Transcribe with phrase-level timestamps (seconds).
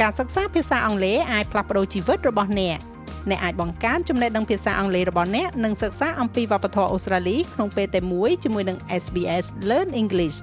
[0.00, 2.78] ការសិក្សាភាសាអង់គ្លេសអាចផ្លាស់ប្ដូរជីវិតរបស់អ្នក
[3.30, 10.36] អ្នកអាចបង្កើនចំណេះដឹងភាសាអង់គ្លេសរបស់អ្នកនិងសិក្សាអំពីវប្បធម៌អូស្ត្រាលីក្នុងពេលតែមួយជាមួយនឹង SBS Learn English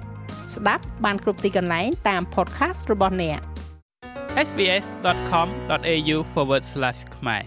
[0.54, 3.38] ស្ដាប់បានគ្រប់ទីកន្លែងតាម podcast របស់អ្នក
[4.48, 6.16] sbs.com.au/
[7.16, 7.42] ខ្មែរ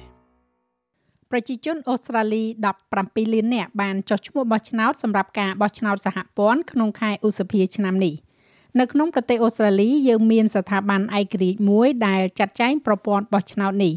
[1.32, 2.44] ប្រជាជនអូស្ត្រាលី
[2.88, 8.16] 17លាននាក់បានចុះឈ្មោះបោះឆ្នោតសម្រាប់ការបោះឆ្នោតសហព័ន្ធក្នុងខែឧសភាឆ្នាំនេះ។
[8.80, 13.94] នៅក្នុងប្រទេសអូស្ត្រាលីយើងមានស្ថាប័នឯករាជ្យមួយដែលចាត់ចែងប្រព័ន្ធបោះឆ្នោតនេះ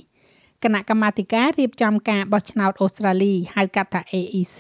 [0.63, 4.59] គណៈកម្មាធិការរៀបចំការបោះឆ្នោតអូស្ត្រាលីហៅកាត់ថា AEC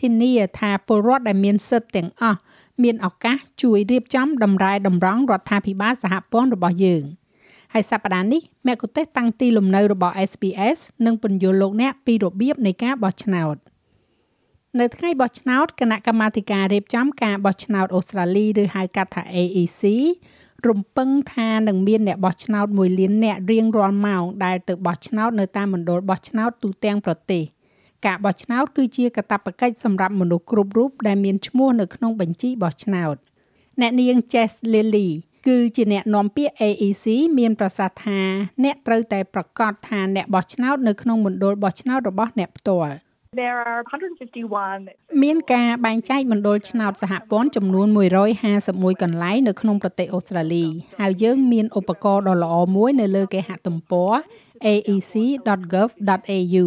[0.00, 2.40] ធានាថាពលរដ្ឋដែលមានសិទ្ធិទាំងអស់
[2.82, 7.04] មានឱកាសជួយរៀបចំតម្រែតម្រង់រដ្ឋាភិបាលសហព័ន្ធរបស់យើង
[7.72, 13.56] ហើយសប្តាហ៍នេះមគ្គុទ្ទេសក៍តាំងទីលំនៅរបស់ SPS នឹងពន្យល់លោកអ្នកពីរបៀបនៃការបោះឆ្នោត។
[14.76, 19.82] នៅថ្ងៃបោះឆ្នោតគណៈកម្មាធិការរៀបចំការបោះឆ្នោតអូស្ត្រាលីឬហៅកាត់ថា AEC
[20.68, 27.44] រំពឹងថានឹងមានអ្នកបោះឆ្នោត1លានអ្នករៀងរាល់ម៉ោងដែលទៅបោះឆ្នោតនៅតាមមណ្ឌលបោះឆ្នោតទូទាំងប្រទេស
[28.06, 33.16] ការបោះឆ្នោតគឺជាកាតព្វកិច្ចសម្រាប់មនុស្សគ្រប់រូបដែលមានឈ្មោះនៅក្នុងបញ្ជីបោះឆ្នោត
[33.80, 35.08] អ្នកនាង Jess Lily
[35.46, 37.06] គឺជាអ្នកនាំពាក្យ AEC
[37.38, 38.20] មានប្រសាសន៍ថា
[38.64, 42.94] អ្នកត្រូវតែប្រកាសថាអ្នកបោះឆ្នោតនៅក្នុងមណ្ឌលបោះឆ្នោតរបស់អ្នកផ្ទាល់
[43.32, 47.86] There are 151មានការបែងចែកមណ្ឌលឆ្នោតសហព័ន្ធចំនួន
[48.44, 50.66] 151កន្លែងនៅក្នុងប្រទេសអូស្ត្រាលី
[51.00, 54.12] ហើយយើងមានឧបករណ៍ដ៏ល្អមួយនៅលើគេហទំព័រ
[54.66, 56.66] aec.gov.au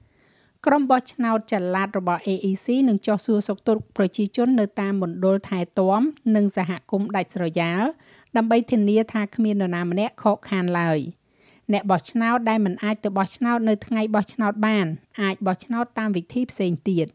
[0.68, 6.02] ក្រុមបោះឆ្នោតចល័តរបស់ AEC នឹងចោះសួរសុខទុក្ខប្រជាជននៅតាមមណ្ឌលថែទាំ
[6.36, 7.84] និងសហគមន៍ដាច់ស្រយាល
[8.38, 11.00] ដើម្បីធានាថាគ្មាននរណាម្នាក់ខកខានឡើយ
[11.74, 14.86] អ្នកបោះឆ្នោតដែលមិនអាចទៅបោះឆ្នោតនៅថ្ងៃបោះឆ្នោតបាន
[15.22, 17.08] អាចបោះឆ្នោតតាមវិធីផ្សេងទៀត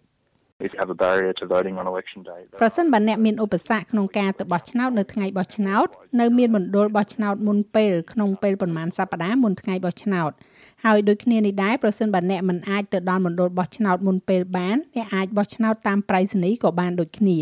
[0.67, 5.87] if you have a barrier to voting on election day ប្រសិនបើអ្នកមានឧបសគ្គក្នុងការទៅបោះឆ្នោតនៅថ្ងៃបោះឆ្នោត
[6.21, 10.31] នៅមានមណ្ឌលបោះឆ្នោតមុនពេលក្នុងពេលប្រមាណសប្តាហ៍មុនថ្ងៃបោះឆ្នោត
[10.85, 17.39] ហើយដូចគ្នានេះដែរប្រសិនបើអ្នកមិនអាចទៅដល់មណ្ឌលបោះឆ្នោតមុនពេលបានអ្នកអាចបោះឆ្នោតតាមប្រៃសណីក៏បានដូចគ្នា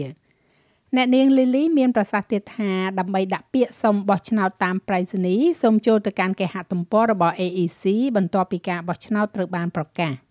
[0.97, 7.83] អ្នកនាងលីលីមានប្រសាសន៍ទៀតថាដើម្បីដាក់ពាក្យសុំបោះឆ្នោតតាមប្រៃសណីសូមចូលទៅកាន់គេហទំព័ររបស់ AEC
[8.17, 10.26] បន្ទាប់ពីការបោះឆ្នោតត្រូវបានប្រកាស This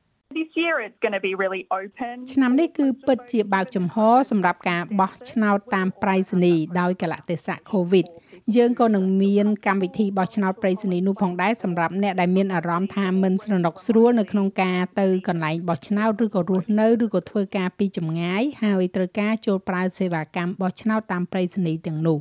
[0.61, 3.95] year it's going to be really open ឆ្នាំនេះគឺពិតជាបើកចំហ
[4.31, 8.05] សម្រាប់ការបោះឆ្នោតតាមប្រៃសណីដោយកលៈទេសៈ COVID
[8.55, 22.19] យើងក៏នឹងមានកម្មវិធីបោះឆ្នោតប្រៃសណីនោះផងដែរសម្រាប់អ្នកដែលមានអារម្មណ៍ថាមិនស្រណុកស្រួលនៅក្នុងការទៅកន្លែងបោះឆ្នោតឬក៏រស់នៅឬក៏ធ្វើការពីចម្ងាយហើយត្រូវការចូលប្រើសេវាកម្មបោះឆ្នោតតាមប្រៃសណីទាំងនោះ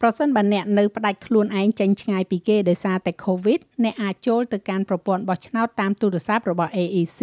[0.00, 7.20] ប្រសិនបើអ្នកនៅផ្ដាច់ខ្លួនឯងចេញឆ្ងាយពីគេដោយសារតែ COVID អ្នកអាចចូលទៅកាន់ប្រព័ន្ធបោះឆ្នោតតាមទូរស័ព្ទរបស់ AEC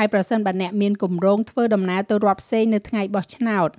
[0.00, 3.70] ហើយប្រសិនបើអ្នកមានគម្រោងធ្វើដំណើរទៅរដ្ឋផ្សេងនៅថ្ងៃបោះឆ្នោត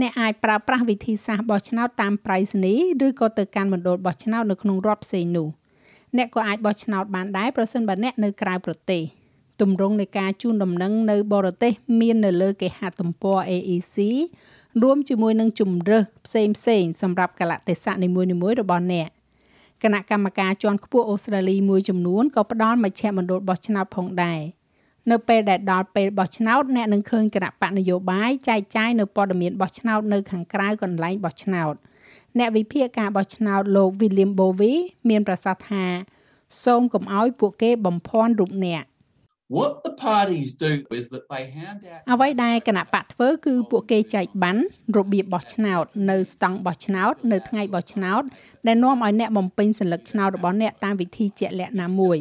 [0.00, 2.74] អ្នកអាចប្រើប្រាស់វិធីសាស្ត្របោះឆ្នោតតាមប្រៃសណី
[3.06, 5.48] ឬក៏ទៅកាន់មណ្ឌលបោះឆ្នោតនៅក្នុងរដ្ឋផ្សេងនោះ
[6.16, 9.02] អ្នកក៏អាចបោះឆ្នោតបានដែរប្រសិនបើអ្នកនៅក្រៅប្រទេស
[9.60, 13.96] ទម្រង់នៃការជូនដំណឹងនៅបរទេសមាននៅលើគេហទំព័រ AEC
[14.82, 19.08] រួមជាមួយនឹងជំរើសផ្សេងផ្សេងសម្រាប់កលៈទេសៈនីមួយៗរបស់អ្នក
[19.82, 24.40] គណៈកម្មការជាន់ខ្ពស់អូស្ត្រាលីមួយចំនួនក៏ផ្ដល់មជ្ឈមណ្ឌលបោះឆ្នោតផងដែរ។
[25.10, 31.74] នៅពេលដែលដល់ពេលបោះឆ្នោតអ្នកនឹងឃើញគណៈបកនយោបាយចែកចាយនៅព័ត៌មានបោះឆ្នោតនៅខាងក្រៅកន្លែងបោះឆ្នោត
[32.38, 35.84] អ្នកវិភាគការបោះឆ្នោតលោក William Bowie មានប្រសាសន៍ថា
[36.64, 38.84] សូមកុំឲ្យពួកគេបំភាន់រូបអ្នក
[39.58, 44.56] What the parties do is that they hand out អ្វីដែលគណៈបកធ្វើគឺពួកគេចែកបាន
[44.96, 48.22] របៀបបោះឆ្នោត នៅស្តង់បោះឆ្នោត នៅថ្ងៃបោះឆ្នោត
[48.66, 52.18] ដែលនាំឲ្យអ្នកបំពេញសញ្ញាឆ្នោតរបស់អ្នកតាមវិធីជាក់លាក់ណាមួយ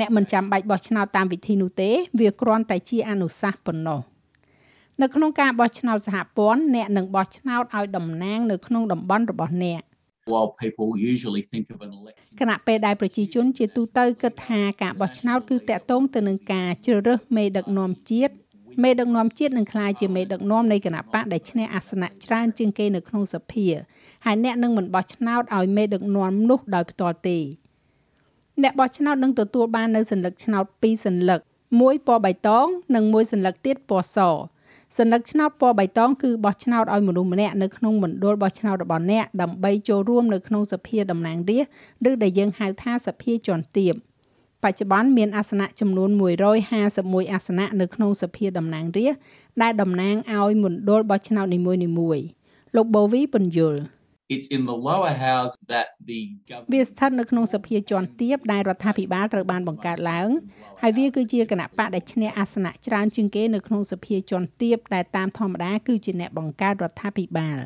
[0.00, 1.90] អ្នកមិនចាំបាច់បោះឆ្នោតតាមវិធីនោះទេ
[2.20, 4.00] វាគ្រាន់តែជាអនុសាសន៍ប៉ុណ្ណោះ
[5.02, 9.82] នៅក្នុងការបោះឆ្នោតសហព័ន្ធអ្នកនឹងបោះឆ្នោតឲ្យតំណាងនៅក្នុងតំបន់របស់អ្នក
[10.32, 18.34] while people usually think of an election គណៈពេលដែលប្រជាជនជាទូទៅគិតថាការបោះឆ្នោតគឺតាក់ទងទៅនឹងការជ្រើសរើសមេដឹកនាំជាតិ
[18.82, 23.66] មេដឹកនាំជាតិនឹងក្លាយជាមេដឹកនាំនៃគណៈបកដែលឈ្នះអាសនៈច្រើនជាងគេនៅក្នុងសភា
[24.24, 27.38] ហើយអ្នកនឹងមិនបោះឆ្នោតឲ្យមេដឹកនាំនោះដោយផ្ទាល់ទេ
[28.62, 31.36] អ្នកបោះឆ្នោតនឹងទទួលបាននៅសញ្ញាឆ្នោត2សញ្ញា
[31.80, 34.18] មួយពណ៌បៃតងនិងមួយសញ្ញាទៀតពណ៌ស
[34.98, 43.94] សញ្ញាឆ្នោតពណ៌បៃតងគឺបោះឆ្នោតឲ្យមនុស្សម្នាក់នៅក្នុងមណ្ឌលបោះឆ្នោតរបស់អ្នកដើម្បីចូលរួមនៅក្នុងសភាតំណាងរាស្ត្រឬដែលយើងហៅថាសភាជាន់ទាប
[44.62, 46.10] បច្ចុប្បន្នមានអាសនៈចំនួន
[46.66, 49.20] 151អាសនៈនៅក្នុងសភាតំណាងរាស្ត្រ
[49.62, 51.58] ដែលតំណាងឲ្យមណ្ឌលបោះឆ្នោតនី
[51.98, 52.24] មួយៗ
[52.76, 53.80] លោកបូវីពន្យល់
[54.33, 56.19] it's in the lower house that the
[56.71, 60.29] វា government ស្ថិតនៅក្នុងសភាជាន់ទាបដែលរដ្ឋាភិបាលត្រូវបានបង្កើតឡើង
[60.81, 67.59] ហើយវាគឺជាគណៈបកដែលឈ្នះអាសនៈច្រើនជាងគេនៅក្នុងសភាជាន់ទាបដែលតាមធម្មតាគឺជាអ្នកបង្កើតរដ្ឋាភិបាល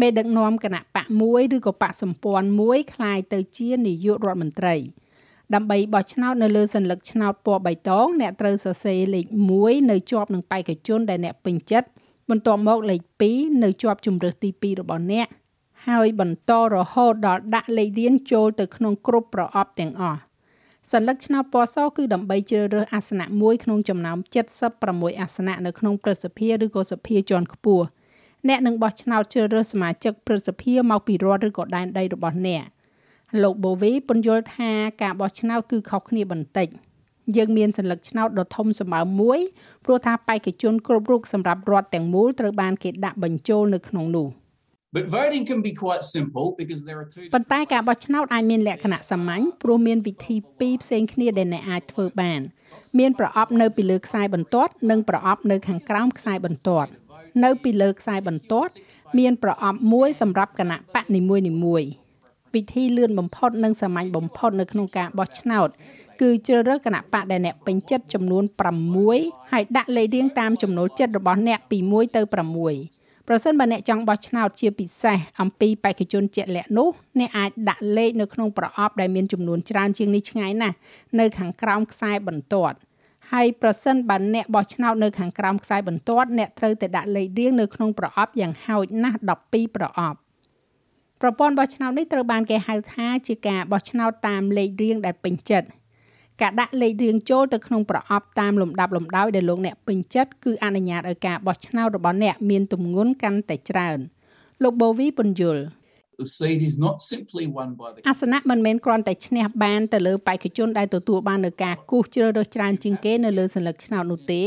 [0.00, 4.76] មេដឹកនាំគណៈបកមួយឬក៏បកសម្ព័ន្ធមួយคล้ายទៅជានាយករដ្ឋមន្ត្រី
[5.54, 9.24] ដើម្បីបោះឆ្នោតនៅលើសញ្ញាឆ្នោតពណ៌បៃតងអ្នកត្រូវសរសេរលេខ
[9.58, 11.88] 1នៅជាប់នឹងបេក្ខជនដែលអ្នកពេញចិត្ត
[12.31, 13.01] បន្ទាប់មកលេខ
[13.31, 15.27] 2នៅជាប់ជំរើសទី2របស់អ្នក
[15.87, 20.19] ហើយបន្តរហូតដល់ដាក់លេខរៀងចូលទៅក្នុងគ្រប់ប្រអប់ទាំងអស់
[20.91, 24.17] សញ្ញាឆ្នោតពណ៌សគឺដើម្បីជ្រើសរើសអាសនៈមួយក្នុងចំណោម
[24.73, 27.85] 76អាសនៈនៅក្នុងព្រឹទ្ធសភាឬក៏សភាជាន់ខ្ពស់
[28.47, 32.63] អ្នកនឹងបោះឆ្នោតជ្រើសរើសសមាជិកព្រឹទ្ធសភាមកពីរដ្ឋឬក៏ដែនដីរបស់អ្នក
[33.43, 36.67] លោកបូវីពន្យល់ថាការបោះឆ្នោតគឺខុសគ្នាបន្តិច
[37.37, 39.39] យើងមានសញ្ញាឆ្នោតដ៏ធំសម្បើមមួយ
[39.85, 44.27] ព្រោះថាបេក្ខជនគ្រប់រូបសម្រាប់រដ្ឋទាំងមូលត្រូវបានគេដាក់បញ្ចូលនៅក្នុងនោះ
[44.95, 52.41] but voting can be quite simple because there are two ប៉ុន្តែការបោះឆ្នោតអាចមានលក្ខណៈសាមញ្ញព្រោះមានវិធីពីរផ្សេងគ្នាដែលអ្នកអាចធ្វើបាន
[52.99, 56.89] មានប្រអប់នៅពីលើខ្សែបន្ទាត់និងប្រអប់នៅខាងក្រោមខ្សែបន្ទាត់
[57.43, 58.73] នៅពីលើខ្សែបន្ទាត់
[59.19, 61.21] មានប្រអប់មួយសម្រាប់គណៈបកនី
[61.65, 61.89] មួយៗ
[62.55, 65.69] វិធីលឿនបំផុតនិងសាមញ្ញបំផុតនៅក្នុងការបោះឆ្នោត
[66.21, 68.43] គឺជ្រើសរើសគណៈបកដែលអ្នកពេញចិត្តចំនួន
[68.97, 72.21] 6ហើយដាក់លេខរៀងតាមចំណូលចិត្តរបស់អ្នកពី1ទៅ
[72.69, 76.89] 6ប្រសិនបើអ្នកចង់បោះឆ្នោតជាពិសេសអំពីបេក្ខជនជាក់លាក់នោះ
[77.19, 80.75] អ្នកអាចដាក់លេខនៅក្នុងប្រអប់ដែលមានចំនួនច្រើនជាងនេះឆ្ងាយណាស់
[81.19, 82.77] នៅខាងក្រោមខ្សែបន្ទាត់
[83.31, 90.17] ហើយប្រសិនបើអ្នកបោះឆ្នោតនៅខាងក្រោមខ្សែបន្ទាត់អ្នកត្រូវតែដាក់លេខរៀងនៅក្នុងប្រអប់យ៉ាងហោចណាស់12ប្រអប់
[91.21, 95.67] ប្រព័ន្ធបោះឆ្នោតនេះត្រូវបានគេហៅថាជាការបោះឆ្នោតតាមលេខរៀងដែលពេញចិត្ត
[96.41, 103.99] ការដាក់លេខរៀងចូលទៅក្នុងប្រអប់តាមលំដាប់លំដោយដែលលោកអ្នកពេញចិត្តគឺអនុញ្ញាតឲ្យការបោះឆ្នោតរបស់អ្នកមានទម្ងន់កាន់តែច្រើន
[104.63, 105.63] លោកបូវីពន្យល់
[106.21, 114.43] the seat is not simply won by the អាសនៈមិនមែនគ្រាន់តែឈ្នះបានទៅលើបេក្ខជនដែលទទួលបាននៅការគូសជ្រើសរើសច្រើនជាងគេនៅលើសញ្ញាឆ្នោតនោះទេ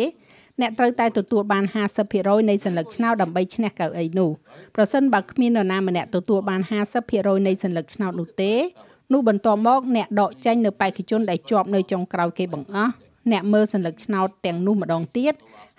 [0.61, 1.65] អ្នកត្រូវតែទទួលបាន
[2.07, 4.31] 50%នៃសញ្ញាឆ្នោតដើម្បីឈ្នះកៅអីនោះ
[4.77, 6.61] ប្រសិនបើគ្មាននរណាម្នាក់ទទួលបាន
[7.05, 8.53] 50%នៃសញ្ញាឆ្នោតនោះទេ
[9.15, 12.93] នោះបន្ទាប់មកអ្នកដកចេញនៅបេក្ខជនដែលជាប់នៅចុងក្រោយគេបង្អស់
[13.33, 15.35] អ្នកមើលសញ្ញាឆ្នោតទាំងនោះម្ដងទៀត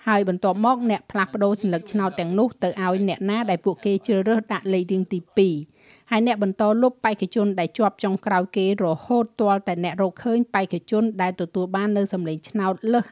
[0.06, 5.18] ហើយបន្ទាប់មកអ្នកផ្លាស់ប្ដូរសញ្ញាឆ្នោតទាំងនោះទៅឲ្យអ្នកណាដែលពួកគេជ្រើសរើសដាក់លេខរៀងទី
[5.64, 13.06] 2ហើយអ្នកបន្តលុបបេក្ខជនដែលជាប់ចុងក្រោយគេរហូតទាល់តែអ្នករកឃើញបេក្ខជនដែលទទួលបាននៅសម្លេងឆ្នោតលើស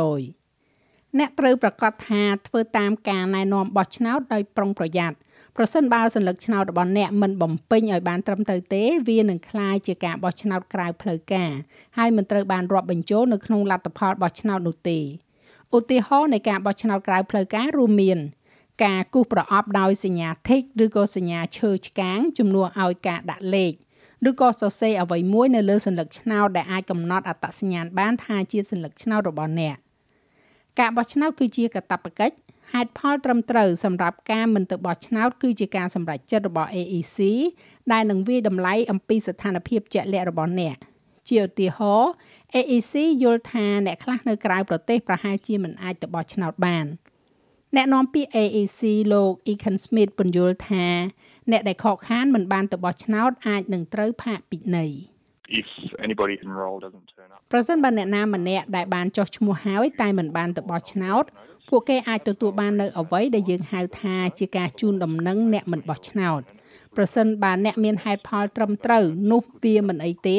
[0.00, 5.16] 50%អ្នកត្រូវប្រកាសថាធ្វើតាមការណែនាំបោះឆ្នោតដោយប្រុងប្រយ័ត្ន
[5.56, 11.50] ប្រសិនបើសញ្ញាឆ្នោតរបស់អ្នកមិនបំពេញឲ្យបានត្រឹមត្រូវទេវានឹងក្លាយជាការបោះឆ្នោតក្រៅផ្លូវការ
[11.98, 14.98] ហើយមិនត្រូវបានរាប់បញ្ចូលនៅក្នុងលទ្ធផលបោះឆ្នោតនោះទេ
[15.76, 18.18] ឧទាហរណ៍នៃការបោះឆ្នោតក្រៅផ្លូវការរួមមាន
[18.84, 23.72] ការគូសប្រអប់ដោយសញ្ញា tick ឬក៏សញ្ញាឈើឆ្កាងជំនួសឲ្យការដាក់លេខ
[24.28, 29.76] ឬក៏សរសេរអ្វីមួយនៅលើសញ្ញាឆ្នោតដែលអាចកំណត់អត្តសញ្ញាណបានថាជាសញ្ញាឆ្នោតរបស់អ្នក
[30.80, 32.34] ការបោះឆ្នោតគឺជាកាតព្វកិច្ច
[32.72, 37.18] ហេតុផលត្រឹមត្រូវសម្រាប់ការមិនទៅបោះឆ្នោតគឺជាការសម្រេចចិត្តរបស់ AEC
[37.92, 40.76] ដែលនឹងវាយតម្លៃអំពីស្ថានភាពជាក់លាក់របស់អ្នក
[41.28, 42.10] ជាឧទាហរណ៍
[42.54, 46.86] AEC យល់ថាអ្នកខ្លះនៅក្រៅប្រទេសប្រហែលជាមិនអាចទៅបោះឆ្នោតបាន
[47.76, 48.80] អ្នកនាំពាក្យ AEC
[49.12, 50.86] លោក Ekan Smith ពន្យល់ថា
[51.50, 54.92] អ្នកដែលខកខានមិនបានទៅបោះឆ្នោតអាចនឹងត្រូវផាកពិន័យ
[55.60, 55.68] If
[56.06, 61.24] anybody enrolled doesn't turn up, ប្រសិនបើអ្នកណាម្នាក់ដែលបានចុះឈ្មោះហើយតែមិនបានទៅបោះឆ្នោត
[61.68, 66.40] ពួកគេអាចទទួលបាននៅអ្វីដែលយើងហៅថាជាការជូនដំណឹងអ្នកមិនបោះឆ្នោត
[66.96, 70.38] ប្រសិនបើអ្នកមានហេតុផលត្រឹមត្រូវនោះវាមិនអីទេ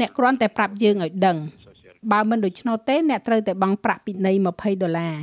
[0.00, 1.38] អ្នកគ្រាន់តែប្រាប់យើងឲ្យដឹង
[2.12, 5.14] បើមិនដូច្នោះទេអ្នកត្រូវតែបង់ប្រាក់ពិន័យ20ដុល្លារ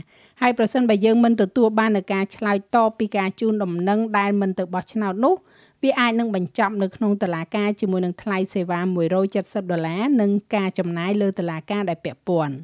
[0.41, 5.35] ហើយប្រសិនបើយើងមិនទទួលបាននូវការឆ្លើយតបពីការជូនដំណឹងដែលមិនទៅបោះឆ្នោតនោះ
[5.83, 8.79] វាអាចនឹងបញ្ចប់នៅក្នុងតុលាការជាមួយនឹងថ្លៃសេវា
[9.25, 12.55] 170ដុល្លារនិងការចំណាយលើតុលាការដែលពាក់ព័ន្ធ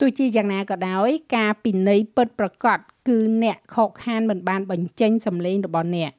[0.00, 2.78] ទោះជាយ៉ាងណាក៏ដោយ ការពិន័យពិតប្រកប
[3.08, 6.12] គឺអ្នកខកខានមិនបានបញ្ចេញសម្លេងរបស់អ្នក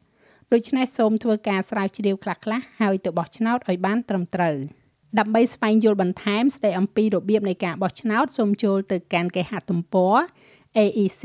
[0.53, 4.55] ដូច្នេះសូមធ្វើការស្រាវជ្រាវខ្លះៗហើយទៅបោះឆ្នោតឲ្យបានត្រឹមត្រូវ
[5.19, 10.15] ដើម្បីស្វែងយល់បន្ថែមស្ដីអំពីរបៀបនៃការបោះឆ្នោតសូមចូលទៅកាន់គេហទំព័រ
[10.77, 11.21] aec.gov.au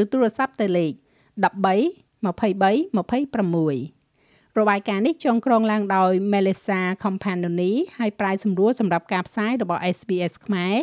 [0.00, 0.92] ឬទូរស័ព្ទទៅលេខ
[1.36, 10.74] 13 23 26របាយការណ៍នេះចងក្រងឡើងដោយ Melissa Companoni ហើយប្រាយសម្រួលសម្រាប់ការផ្សាយរបស់ SBS ខ្មែរ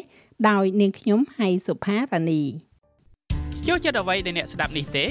[0.50, 2.44] ដោយនាងខ្ញុំហៃសុផារ៉ានី
[3.68, 5.06] ចូលចិត្តអ្វីដែលអ្នកស្ដាប់នេះទេ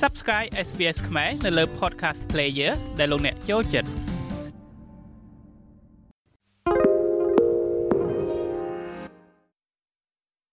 [0.00, 3.88] Subscribe SBS ខ្មែរនៅលើ Podcast Player ដែលលោកអ្នកចូលចិត្ត